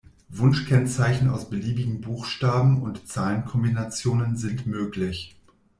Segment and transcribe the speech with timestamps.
[0.29, 5.35] Wunschkennzeichen aus beliebigen Buchstaben- und Zahlenkombinationen sind möglich.